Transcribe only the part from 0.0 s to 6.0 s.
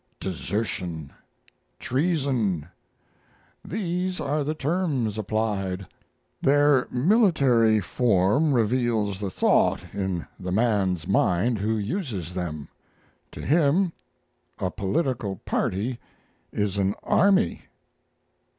Desertion, treason these are the terms applied.